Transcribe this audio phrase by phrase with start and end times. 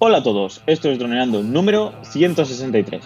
[0.00, 3.02] Hola a todos, esto es Droneando número 163.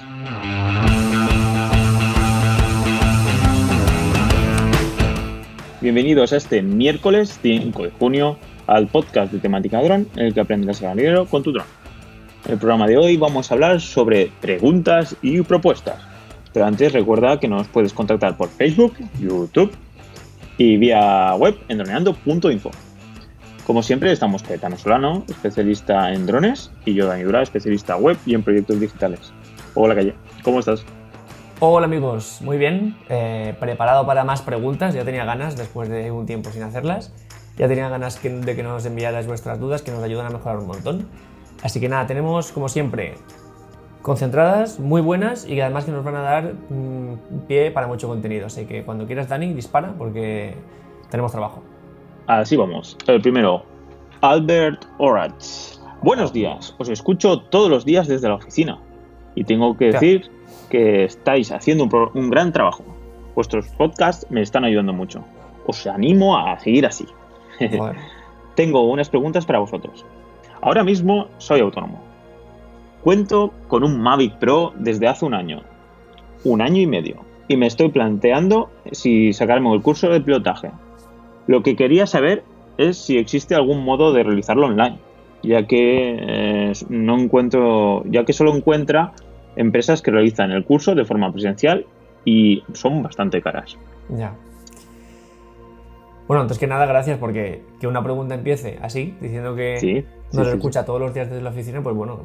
[5.80, 8.36] Bienvenidos a este miércoles 5 de junio
[8.66, 11.64] al podcast de temática dron, en el que aprenderás a ganar dinero con tu dron.
[12.44, 15.97] En el programa de hoy vamos a hablar sobre preguntas y propuestas.
[16.53, 19.73] Pero antes recuerda que nos puedes contactar por Facebook, YouTube
[20.59, 22.71] y vía web en droneando.info.
[23.73, 28.34] Como siempre, estamos Caetano Solano, especialista en drones, y yo, Dani Dura, especialista web y
[28.34, 29.32] en proyectos digitales.
[29.72, 30.85] Hola, Calle, ¿cómo estás?
[31.58, 36.27] Hola amigos, muy bien, eh, preparado para más preguntas, ya tenía ganas después de un
[36.27, 37.14] tiempo sin hacerlas,
[37.56, 40.66] ya tenía ganas de que nos enviarais vuestras dudas que nos ayudan a mejorar un
[40.66, 41.08] montón.
[41.62, 43.14] Así que nada, tenemos como siempre
[44.02, 48.06] concentradas, muy buenas y que además que nos van a dar mm, pie para mucho
[48.06, 48.48] contenido.
[48.48, 50.56] Así que cuando quieras Dani, dispara porque
[51.08, 51.62] tenemos trabajo.
[52.26, 52.96] Así vamos.
[53.06, 53.64] El primero,
[54.20, 55.80] Albert Oratz.
[56.02, 58.78] Buenos días, os escucho todos los días desde la oficina
[59.34, 60.30] y tengo que decir
[60.68, 62.84] que estáis haciendo un, gran trabajo.
[63.34, 65.24] Vuestros podcasts me están ayudando mucho.
[65.66, 67.06] Os animo a seguir así.
[68.54, 70.04] Tengo unas preguntas para vosotros.
[70.60, 72.00] Ahora mismo soy autónomo.
[73.02, 75.62] Cuento con un Mavic Pro desde hace un año,
[76.44, 77.16] un año y medio,
[77.48, 80.70] y me estoy planteando si sacarme el curso de pilotaje.
[81.46, 82.44] Lo que quería saber
[82.78, 84.98] es si existe algún modo de realizarlo online,
[85.42, 89.12] ya que eh, no encuentro, ya que solo encuentra
[89.56, 91.86] empresas que realizan el curso de forma presencial
[92.24, 93.76] y son bastante caras.
[94.08, 94.34] Ya.
[96.28, 100.84] Bueno, antes que nada, gracias porque que una pregunta empiece así, diciendo que nos escucha
[100.84, 102.20] todos los días desde la oficina, pues bueno,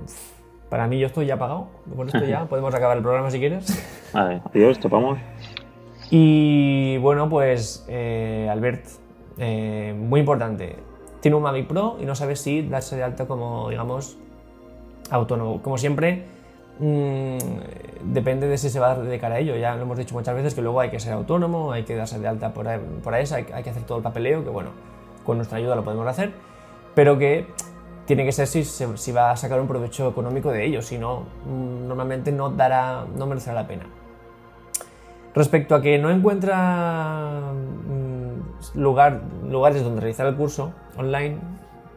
[0.70, 1.68] para mí yo estoy ya pagado.
[1.96, 3.66] Con esto ya podemos acabar el programa si quieres.
[4.14, 5.18] Vale, adiós, topamos.
[6.10, 8.86] Y bueno, pues eh, Albert,
[9.38, 10.76] eh, muy importante,
[11.22, 14.18] tiene un Mavic Pro y no sabe si darse de alta como, digamos,
[15.10, 15.62] autónomo.
[15.62, 16.26] Como siempre,
[16.80, 17.38] Mm,
[18.14, 19.56] depende de si se va a dedicar a ello.
[19.56, 22.20] Ya lo hemos dicho muchas veces que luego hay que ser autónomo, hay que darse
[22.20, 22.68] de alta por,
[23.04, 24.72] por eso, hay, que hacer todo el papeleo, que bueno,
[25.24, 26.32] con nuestra ayuda lo podemos hacer,
[26.94, 27.48] pero que
[28.06, 31.22] tiene que ser si, si va a sacar un provecho económico de ello, si no,
[31.46, 33.86] mm, normalmente no, dará, no merecerá la pena.
[35.34, 37.42] Respecto a que no encuentra
[38.76, 41.38] lugar, lugares donde realizar el curso online,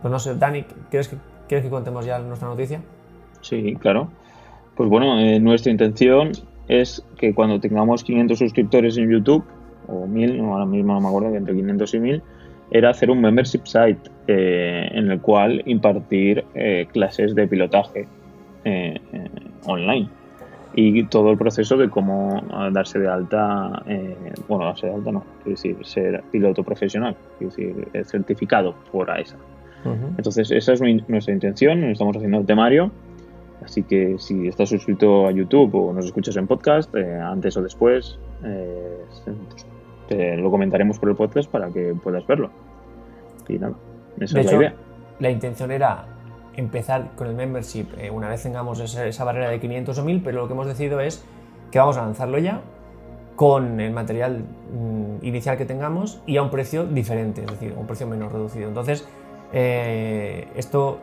[0.00, 1.16] pues no sé, Dani, ¿quieres que,
[1.48, 2.80] ¿quieres que contemos ya nuestra noticia?
[3.40, 4.08] Sí, claro.
[4.76, 6.32] Pues bueno, eh, nuestra intención
[6.68, 9.44] es que cuando tengamos 500 suscriptores en YouTube,
[9.88, 12.22] o 1000, ahora mismo no me acuerdo, entre 500 y 1000,
[12.70, 18.06] era hacer un membership site eh, en el cual impartir eh, clases de pilotaje
[19.64, 20.08] online
[20.74, 22.42] y todo el proceso de cómo
[22.72, 23.82] darse de alta,
[24.48, 29.36] bueno, darse de alta no, quiero decir, ser piloto profesional, quiero decir, certificado por AESA.
[30.16, 32.90] Entonces, esa es nuestra intención, estamos haciendo el temario
[33.64, 37.62] Así que si estás suscrito a YouTube o nos escuchas en podcast, eh, antes o
[37.62, 39.04] después, eh,
[40.08, 42.50] te lo comentaremos por el podcast para que puedas verlo.
[43.48, 43.74] Y nada,
[44.18, 44.74] esa es la idea.
[45.18, 46.06] La intención era
[46.60, 50.40] empezar con el membership eh, una vez tengamos esa, barrera de 500 o 1000, pero
[50.40, 51.24] lo que hemos decidido es
[51.70, 52.60] que vamos a lanzarlo ya
[53.36, 57.80] con el material mm, inicial que tengamos y a un precio diferente, es decir, a
[57.80, 58.68] un precio menos reducido.
[58.68, 59.06] Entonces,
[59.52, 60.98] esto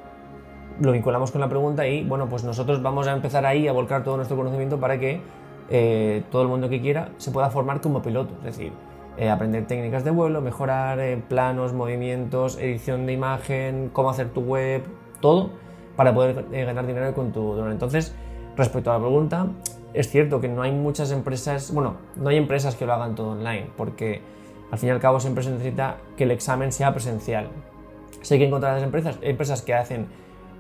[0.80, 4.04] lo vinculamos con la pregunta y bueno, pues nosotros vamos a empezar ahí a volcar
[4.04, 5.22] todo nuestro conocimiento para que
[5.70, 8.72] eh, todo el mundo que quiera se pueda formar como piloto, es decir,
[9.18, 14.42] eh, aprender técnicas de vuelo, mejorar eh, planos, movimientos, edición de imagen, cómo hacer tu
[14.42, 14.84] web,
[15.20, 15.50] todo
[15.96, 17.72] para poder ganar dinero con tu drone.
[17.72, 18.14] Entonces,
[18.56, 19.48] respecto a la pregunta,
[19.94, 23.32] es cierto que no hay muchas empresas, bueno, no hay empresas que lo hagan todo
[23.32, 24.22] online, porque
[24.72, 27.50] al fin y al cabo siempre se necesita que el examen sea presencial.
[28.22, 30.08] Sé que encontrar las empresas, empresas que hacen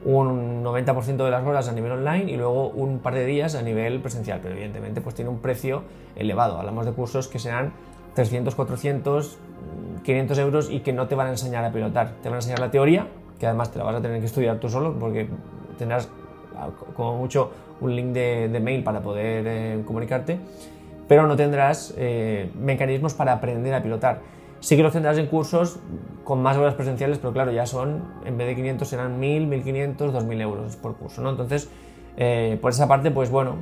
[0.05, 3.61] un 90% de las horas a nivel online y luego un par de días a
[3.61, 5.83] nivel presencial, pero evidentemente pues tiene un precio
[6.15, 6.57] elevado.
[6.57, 7.73] Hablamos de cursos que serán
[8.13, 9.37] 300, 400,
[10.03, 12.13] 500 euros y que no te van a enseñar a pilotar.
[12.21, 13.07] Te van a enseñar la teoría,
[13.39, 15.27] que además te la vas a tener que estudiar tú solo porque
[15.77, 16.09] tendrás
[16.95, 17.51] como mucho
[17.81, 20.39] un link de, mail para poder eh, comunicarte,
[21.07, 24.21] pero no tendrás eh, mecanismos para aprender a pilotar.
[24.59, 25.79] Sí que los tendrás en cursos
[26.23, 30.13] con más horas presenciales, pero claro, ya son, en vez de 500 serán 1000, 1500,
[30.13, 31.29] 2000 euros por curso, ¿no?
[31.29, 31.69] Entonces,
[32.17, 33.57] eh, por esa parte, pues bueno,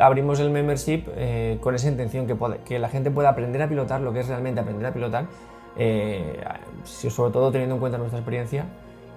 [0.00, 4.00] abrimos el membership eh, con esa intención, que, que la gente pueda aprender a pilotar
[4.00, 5.26] lo que es realmente aprender a pilotar,
[5.76, 6.40] eh,
[6.84, 8.66] sobre todo teniendo en cuenta nuestra experiencia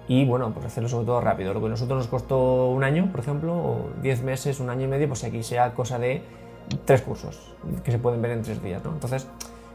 [0.06, 1.54] y bueno, pues hacerlo sobre todo rápido.
[1.54, 4.84] Lo que a nosotros nos costó un año, por ejemplo, o 10 meses, un año
[4.84, 6.22] y medio, pues aquí sea cosa de
[6.84, 7.54] tres cursos
[7.84, 8.92] que se pueden ver en tres días, ¿no?
[8.92, 9.28] Entonces,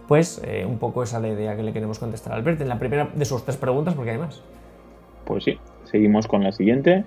[0.08, 2.70] pues eh, un poco esa es la idea que le queremos contestar a Albert en
[2.70, 4.42] la primera de sus tres preguntas, porque hay más.
[5.26, 5.60] Pues sí,
[5.92, 7.04] Seguimos con la siguiente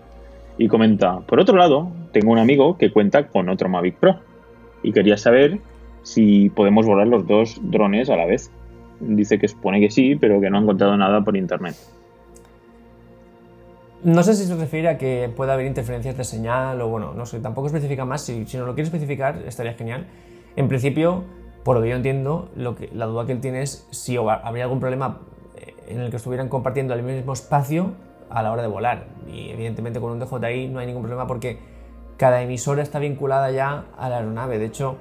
[0.59, 4.17] y comenta, por otro lado, tengo un amigo que cuenta con otro Mavic Pro
[4.83, 5.61] y quería saber
[6.03, 8.51] si podemos volar los dos drones a la vez.
[9.03, 11.75] Dice que supone que sí, pero que no ha encontrado nada por internet.
[14.05, 17.27] No sé si se refiere a que pueda haber interferencias de señal o bueno, no
[17.27, 18.23] sé, tampoco especifica más.
[18.23, 20.07] Si, si nos lo quiere especificar, estaría genial.
[20.57, 21.25] En principio,
[21.65, 24.65] por lo que yo entiendo, lo que, la duda que él tiene es si habría
[24.65, 25.21] algún problema
[25.57, 27.93] eh, en el que estuvieran compartiendo el mismo espacio
[28.31, 29.07] a la hora de volar.
[29.33, 31.59] Y evidentemente con un DJI no hay ningún problema porque
[32.17, 34.59] cada emisora está vinculada ya a la aeronave.
[34.59, 34.97] De hecho,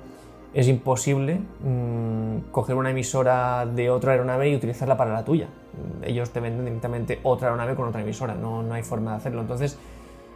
[0.54, 5.48] es imposible mm, coger una emisora de otra aeronave y utilizarla para la tuya.
[6.04, 9.42] Ellos te venden directamente otra aeronave con otra emisora, no, no hay forma de hacerlo.
[9.42, 9.78] Entonces,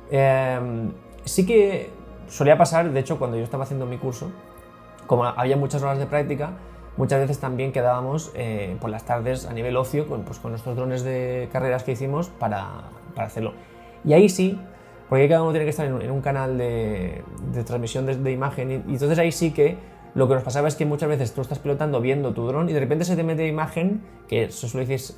[0.10, 0.92] em,
[1.26, 1.90] sí que
[2.28, 4.32] solía pasar, de hecho, cuando yo estaba haciendo mi curso,
[5.06, 6.52] como había muchas horas de práctica,
[6.98, 10.76] muchas veces también quedábamos eh, por las tardes a nivel ocio con, pues, con nuestros
[10.78, 13.54] drones de carreras que hicimos para, para hacerlo.
[14.06, 14.60] Y ahí sí,
[15.10, 17.24] porque cada uno tiene que estar en, un canal de,
[17.66, 19.78] transmisión de, imagen, y entonces ahí sí que
[20.16, 22.74] lo que nos pasaba es que muchas veces tú estás pilotando viendo tu dron y
[22.74, 25.16] de repente se te mete imagen, que se suele decir,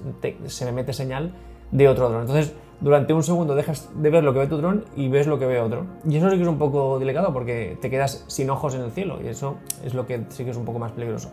[0.48, 1.34] se me mete señal
[1.72, 2.22] de otro dron.
[2.22, 5.38] Entonces, durante un segundo dejas de ver lo que ve tu dron y ves lo
[5.38, 5.86] que ve otro.
[6.08, 8.92] Y eso sí que es un poco delicado porque te quedas sin ojos en el
[8.92, 11.32] cielo y eso es lo que sí que es un poco más peligroso.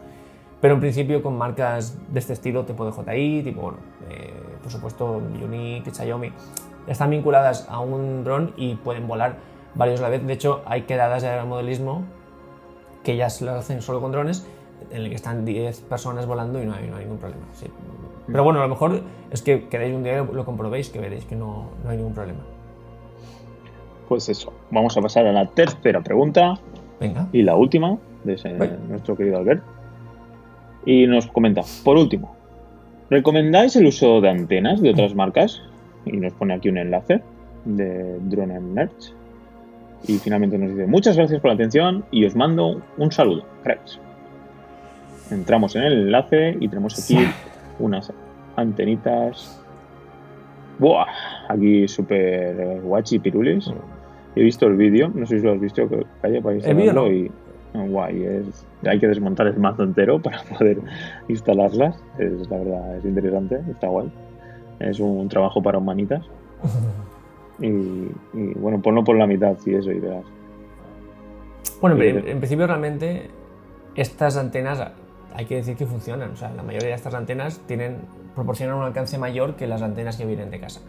[0.61, 3.79] Pero en principio con marcas de este estilo, tipo DJI, tipo, bueno,
[4.11, 4.31] eh,
[4.63, 6.33] por supuesto Unique, Xiaomi,
[6.87, 9.37] están vinculadas a un dron y pueden volar
[9.75, 10.27] varios a la vez.
[10.27, 12.05] De hecho, hay quedadas de modelismo
[13.05, 14.47] que ya se lo hacen solo con drones,
[14.91, 17.45] en el que están 10 personas volando y no hay, no hay ningún problema.
[18.27, 21.37] Pero bueno, a lo mejor es que queréis un día lo comprobéis, que veréis que
[21.37, 22.41] no, no hay ningún problema.
[24.09, 26.59] Pues eso, vamos a pasar a la tercera pregunta.
[27.01, 27.29] Venga.
[27.33, 29.63] Y la última de nuestro querido Albert.
[30.87, 32.35] Y nos comenta, por último,
[33.11, 35.63] ¿recomendáis el uso de antenas de otras marcas?
[36.05, 37.23] Y nos pone aquí un enlace
[37.65, 39.15] de Drone Merch.
[40.07, 43.99] Y finalmente nos dice, muchas gracias por la atención y os mando un saludo, cracks.
[45.31, 47.19] Entramos en el enlace y tenemos aquí
[47.79, 48.13] unas
[48.57, 49.61] antenitas.
[50.79, 51.07] ¡Buah!
[51.49, 53.71] Aquí súper guachi pirulis.
[54.37, 57.31] He visto el vídeo, no sé si lo has visto, que calle para instalarlo y
[57.73, 60.79] guay, es, hay que desmontar el mazo entero para poder
[61.29, 61.97] instalarlas.
[62.19, 64.13] Es la verdad, es interesante, está guay.
[64.81, 66.25] Es un trabajo para humanitas.
[67.61, 70.25] Y, bueno, ponlo por la mitad y eso y verás.
[71.81, 73.31] Bueno, en, en, principio realmente
[73.95, 74.81] estas antenas
[75.35, 76.31] hay que decir que funcionan.
[76.31, 77.99] O sea, la mayoría de estas antenas tienen,
[78.35, 80.81] proporcionan un alcance mayor que las antenas que vienen de casa.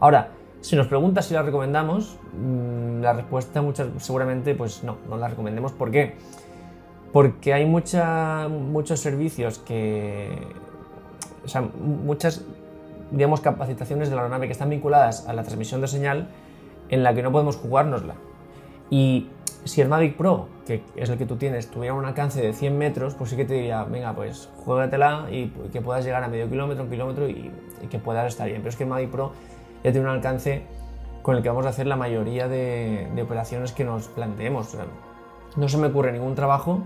[0.00, 0.30] Ahora,
[0.60, 5.30] si nos preguntas si las recomendamos, mm, la respuesta muchas, seguramente pues no, no las
[5.30, 5.72] recomendemos.
[5.72, 6.14] ¿Por qué?
[7.12, 10.30] Porque hay mucha, muchos servicios que...
[11.44, 12.46] O sea, muchas
[13.12, 16.28] digamos, capacitaciones de la aeronave que están vinculadas a la transmisión de señal
[16.88, 18.14] en la que no podemos jugárnosla.
[18.90, 19.28] Y
[19.64, 22.76] si el Mavic Pro, que es el que tú tienes, tuviera un alcance de 100
[22.76, 26.48] metros, pues sí que te diría, venga, pues juégatela y que puedas llegar a medio
[26.48, 27.50] kilómetro, un kilómetro y,
[27.90, 28.58] que puedas estar bien.
[28.58, 29.32] Pero es que el Mavic Pro
[29.84, 30.62] ya tiene un alcance
[31.22, 34.76] con el que vamos a hacer la mayoría de, operaciones que nos planteemos.
[35.56, 36.80] no se me ocurre ningún trabajo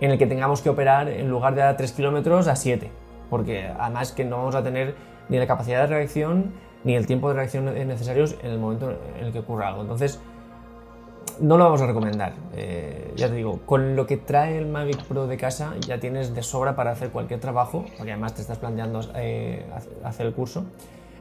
[0.00, 2.90] en el que tengamos que operar en lugar de a 3 kilómetros a 7,
[3.30, 4.94] porque además que no vamos a tener
[5.28, 6.52] ni la capacidad de reacción
[6.84, 9.82] ni el tiempo de reacción necesarios en el momento en el que ocurra algo.
[9.82, 10.20] Entonces,
[11.40, 12.32] no lo vamos a recomendar.
[12.54, 16.34] Eh, ya te digo, con lo que trae el Mavic Pro de casa ya tienes
[16.34, 19.66] de sobra para hacer cualquier trabajo, porque además te estás planteando eh,
[20.04, 20.64] hacer el curso.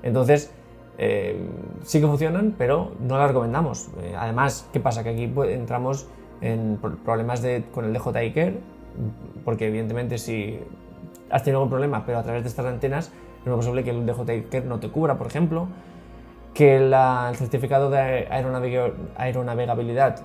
[0.04, 0.52] Entonces,
[0.98, 1.38] eh,
[1.84, 3.90] sí que funcionan, pero no las recomendamos.
[4.18, 5.04] además, ¿qué pasa?
[5.04, 6.08] Que aquí pues, entramos
[6.42, 7.44] en problemas
[7.74, 8.60] con el DJI Care,
[9.44, 10.60] porque evidentemente si
[11.30, 13.12] has tenido algún problema, pero a través de estas antenas
[13.46, 15.68] es posible que el DJI no te cubra, por ejemplo,
[16.54, 16.94] que el
[17.36, 18.28] certificado de
[19.18, 20.22] aeronavegabilidad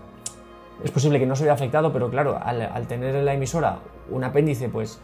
[0.83, 3.79] es posible que no se vea afectado, pero claro, al, tener en la emisora
[4.11, 5.01] un apéndice, pues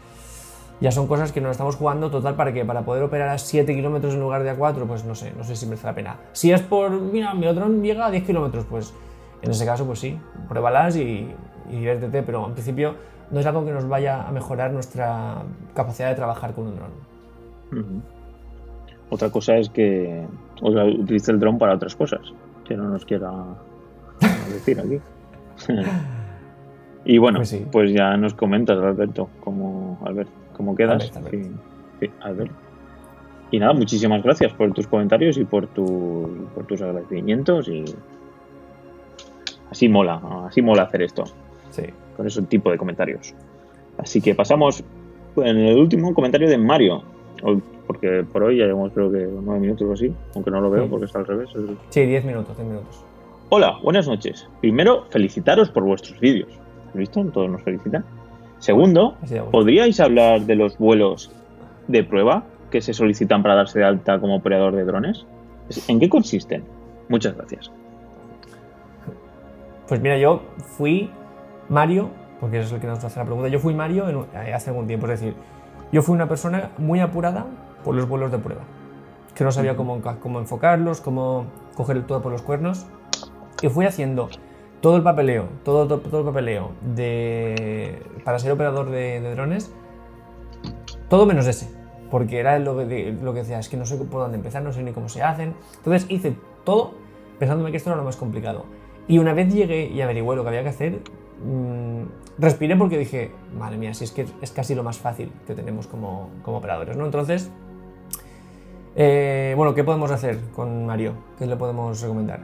[0.79, 3.75] ya son cosas que nos estamos jugando total para que para poder operar a 7
[3.75, 6.17] kilómetros en lugar de a 4, pues no sé, no sé si merece la pena.
[6.33, 8.93] Si es por, mira, mi dron llega a 10 kilómetros, pues
[9.41, 11.29] en ese caso, pues sí, pruébalas y,
[11.69, 12.95] y diviértete, pero en principio
[13.31, 15.43] no es algo que nos vaya a mejorar nuestra
[15.73, 17.06] capacidad de trabajar con un dron.
[19.09, 20.25] Otra cosa es que
[20.61, 22.21] utilice el dron para otras cosas,
[22.65, 23.31] que no nos quiera
[24.53, 24.99] decir aquí.
[27.05, 31.11] y bueno, pues, pues, ya nos comentas, Alberto, cómo, Albert, cómo quedas.
[33.49, 37.85] Y nada, muchísimas gracias por tus comentarios y por, tu, por tus agradecimientos y
[39.71, 41.23] así mola, así mola hacer esto.
[41.69, 41.83] Sí.
[42.17, 43.33] Con ese tipo de comentarios.
[43.97, 44.83] Así que pasamos
[45.37, 47.03] en el último comentario de Mario
[47.85, 50.89] porque por hoy ya llevamos creo que nueve minutos o así, aunque no lo veo
[50.89, 51.49] porque está al revés.
[51.89, 53.03] Sí, diez minutos, diez minutos.
[53.49, 54.47] Hola, buenas noches.
[54.59, 56.49] Primero, felicitaros por vuestros vídeos.
[56.89, 57.23] ¿Has visto?
[57.25, 58.03] Todos nos felicitan.
[58.59, 59.15] Segundo,
[59.51, 61.31] ¿podríais hablar de los vuelos
[61.87, 65.25] de prueba que se solicitan para darse de alta como operador de drones?
[65.87, 66.63] ¿En qué consisten?
[67.07, 67.71] Muchas gracias.
[69.87, 71.09] Pues mira, yo fui
[71.69, 74.87] Mario, porque es el que nos hace la pregunta, yo fui Mario eh, hace algún
[74.87, 75.33] tiempo, es decir,
[75.91, 77.45] yo fui una persona muy apurada
[77.83, 78.63] por los vuelos de prueba,
[79.35, 82.85] que no sabía cómo, cómo enfocarlos, cómo coger todo por los cuernos,
[83.61, 84.29] y fui haciendo
[84.81, 89.71] todo el papeleo, todo, todo, el papeleo de, para ser operador de, drones,
[91.09, 91.69] todo menos ese,
[92.11, 94.73] porque era lo que, lo que decía, es que no sé por dónde empezar, no
[94.73, 96.93] sé ni cómo se hacen, entonces hice todo
[97.39, 98.65] pensándome que esto era lo más complicado.
[99.07, 100.99] Y una vez llegué y averigué lo que había que hacer,
[101.43, 102.03] mm,
[102.39, 105.87] respiré porque dije, madre mía, si es que es casi lo más fácil que tenemos
[105.87, 107.05] como, como operadores, ¿no?
[107.05, 107.51] Entonces,
[108.95, 111.13] eh, bueno, ¿qué podemos hacer con Mario?
[111.37, 112.39] ¿Qué le podemos recomendar?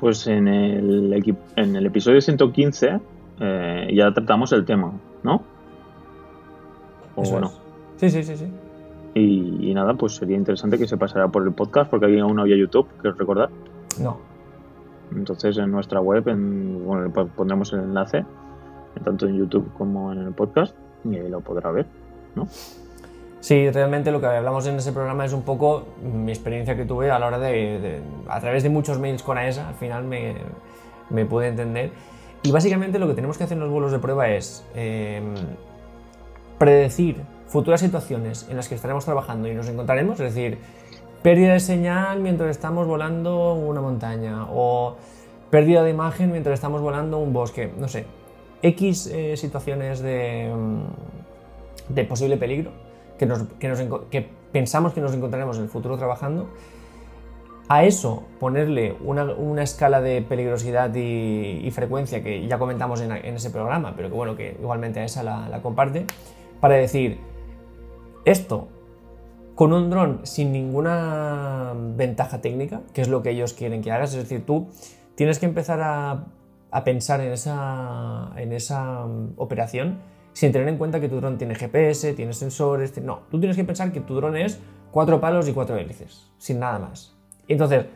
[0.00, 3.00] Pues en el, en el episodio 115
[3.40, 4.92] eh, ya tratamos el tema,
[5.22, 5.42] ¿no?
[7.14, 7.52] O bueno.
[7.96, 8.46] Sí, sí, sí, sí.
[9.14, 12.34] Y, y, nada, pues sería interesante que se pasara por el podcast porque aquí aún
[12.34, 13.48] no había YouTube, quiero recordar.
[14.00, 14.33] No.
[15.14, 18.24] Entonces en nuestra web en, pondremos el enlace,
[19.04, 21.86] tanto en YouTube como en el podcast, y ahí lo podrá ver,
[22.34, 22.46] ¿no?
[23.40, 27.10] Sí, realmente lo que hablamos en ese programa es un poco mi experiencia que tuve
[27.10, 30.36] a la hora de, a través de muchos mails con AESA, al final me,
[31.10, 31.90] me pude entender.
[32.42, 35.34] Y básicamente lo que tenemos que hacer en los vuelos de prueba es em,
[36.58, 40.58] predecir futuras situaciones en las que estaremos trabajando y nos encontraremos, es decir,
[41.24, 44.96] pérdida de señal mientras estamos volando una montaña o
[45.48, 48.04] pérdida de imagen mientras estamos volando un bosque, no sé,
[48.60, 52.72] X eh, situaciones de, mm, de, posible peligro
[53.18, 53.42] que, nos,
[54.10, 56.50] que, pensamos que nos encontraremos en el futuro trabajando.
[57.68, 63.94] A eso ponerle una, escala de peligrosidad y, frecuencia que ya comentamos en, ese programa,
[63.96, 66.04] pero que bueno, que igualmente a esa la, la comparte,
[66.60, 67.18] para decir,
[68.26, 68.68] esto
[69.54, 74.14] con un dron sin ninguna ventaja técnica, que es lo que ellos quieren que hagas.
[74.14, 74.68] Es decir, tú
[75.14, 76.26] tienes que empezar a,
[76.84, 79.98] pensar en esa, en esa mm, operación
[80.32, 83.00] sin tener en cuenta que tu dron tiene GPS, tiene sensores.
[83.00, 84.58] No, tú tienes que pensar que tu dron es
[84.90, 87.14] cuatro palos y cuatro hélices, sin nada más.
[87.46, 87.86] Entonces,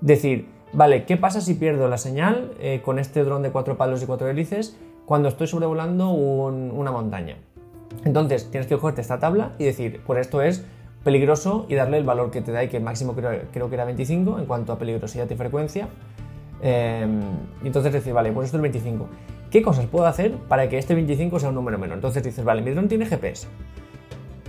[0.00, 4.02] decir, vale, ¿qué pasa si pierdo la señal eh, con este dron de cuatro palos
[4.02, 7.36] y cuatro hélices cuando estoy sobrevolando una montaña?
[8.04, 10.66] Entonces, tienes que cogerte esta tabla y decir, pues esto es
[11.06, 13.76] peligroso y darle el valor que te da y que el máximo creo, creo que
[13.76, 15.88] era 25 en cuanto a peligrosidad y frecuencia.
[16.60, 17.20] Em,
[17.62, 19.08] y entonces decir, vale, pues esto es 25.
[19.48, 21.98] ¿Qué cosas puedo hacer para que este 25 sea un número menor?
[21.98, 23.46] Entonces dices, vale, mi dron tiene GPS.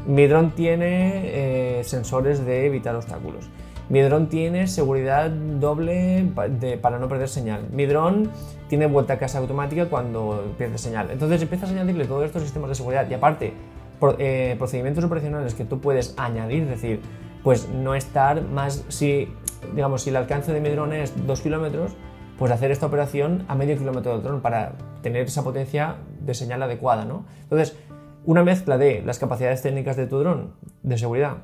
[0.08, 3.48] Mi dron tiene eh, sensores de evitar obstáculos.
[3.90, 6.28] Mi dron tiene seguridad doble
[6.82, 7.68] para no perder señal.
[7.72, 8.32] Mi dron
[8.68, 11.12] tiene vuelta a casa automática cuando pierde señal.
[11.12, 13.54] Entonces empiezas a añadirle todos estos sistemas de seguridad y aparte
[14.20, 17.02] eh, procedimientos operacionales que tú puedes añadir, es decir,
[17.44, 19.30] pues no estar más, si,
[19.74, 21.94] digamos, si el alcance de mi dron es 2 kilómetros,
[22.38, 26.62] pues hacer esta operación a medio kilómetro del dron para tener esa potencia de señal
[26.62, 27.26] adecuada, ¿no?
[27.44, 27.76] Entonces,
[28.26, 30.52] una mezcla de las capacidades técnicas de tu dron
[30.84, 31.38] de seguridad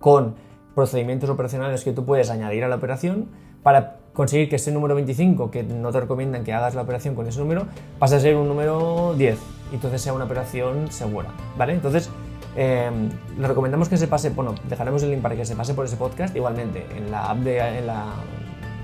[0.00, 0.34] con
[0.74, 3.28] procedimientos operacionales que tú puedes añadir a la operación
[3.62, 7.26] para conseguir que ese número 25, que no te recomiendan que hagas la operación con
[7.26, 7.66] ese número,
[7.98, 9.38] pase a ser un número 10
[9.70, 11.72] y entonces sea una operación segura, ¿vale?
[11.72, 12.10] Entonces,
[12.56, 12.90] eh,
[13.36, 15.96] le recomendamos que se pase, bueno, dejaremos el link para que se pase por ese
[15.96, 18.06] podcast, igualmente, en la app de, en la,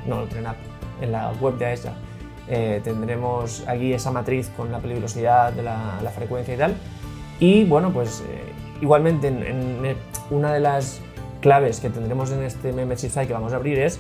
[0.07, 0.25] no,
[1.01, 1.93] en la web de AESA,
[2.49, 6.75] eh, tendremos aquí esa matriz con la peligrosidad, de la, frecuencia y tal,
[7.39, 9.97] y bueno, pues eh, igualmente en,
[10.31, 11.01] una de las
[11.41, 13.99] claves que tendremos en este membership site que vamos a abrir es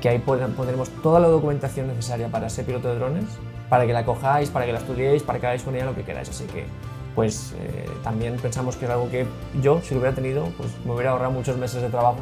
[0.00, 3.24] que ahí pondremos toda la documentación necesaria para ser piloto de drones,
[3.72, 6.02] para que la cojáis, para que la estudiéis, para que hagáis con ella lo que
[6.02, 6.28] queráis.
[6.28, 6.66] Así que,
[7.14, 9.24] pues eh, también pensamos que es algo que
[9.62, 12.18] yo, si lo hubiera tenido, pues me hubiera ahorrado muchos meses de trabajo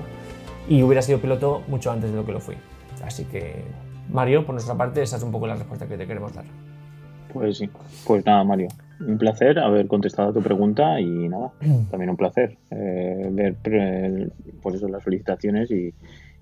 [0.68, 2.54] y hubiera sido piloto mucho antes de lo que lo fui.
[3.04, 3.64] Así que,
[4.12, 6.44] Mario, por nuestra parte, esa es un poco la respuesta que te queremos dar.
[7.32, 7.68] Pues sí,
[8.06, 8.68] pues nada, Mario.
[9.00, 11.50] Un placer haber contestado a tu pregunta y nada,
[11.90, 14.28] también un placer eh, ver eh,
[14.62, 15.92] pues eso, las felicitaciones y,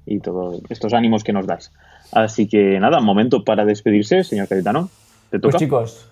[0.08, 1.72] y todos estos ánimos que nos das.
[2.12, 4.88] Así que nada, momento para despedirse, señor capitano.
[5.30, 5.52] ¿Te toca?
[5.52, 6.08] Pues chicos,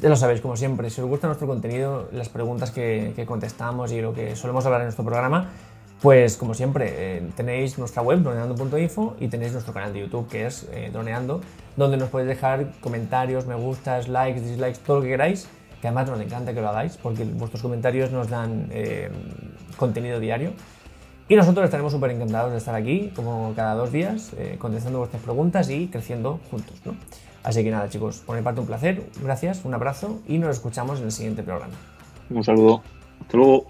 [0.00, 4.00] ya lo sabéis, como siempre, si os gusta nuestro contenido, las preguntas que, contestamos y
[4.00, 5.48] lo que solemos hablar en nuestro programa,
[6.00, 10.46] pues como siempre, eh, tenéis nuestra web, droneando.info, y tenéis nuestro canal de YouTube, que
[10.46, 11.40] es eh, Droneando,
[11.76, 15.48] donde nos podéis dejar comentarios, me gustas, likes, dislikes, todo lo que queráis.
[15.80, 19.10] que además nos encanta que lo hagáis, porque vuestros comentarios nos dan eh,
[19.76, 20.52] contenido diario.
[21.30, 25.22] Y nosotros estaremos súper encantados de estar aquí, como cada dos días, eh, contestando vuestras
[25.22, 26.74] preguntas y creciendo juntos.
[26.86, 26.94] ¿no?
[27.42, 31.00] Así que nada, chicos, por mi parte un placer, gracias, un abrazo y nos escuchamos
[31.00, 31.74] en el siguiente programa.
[32.30, 32.82] Un saludo.
[33.20, 33.66] Hasta luego.